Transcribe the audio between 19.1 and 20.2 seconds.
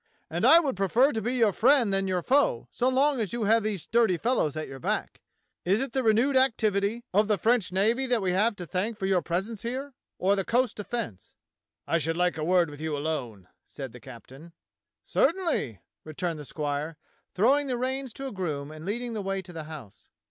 the way to the house.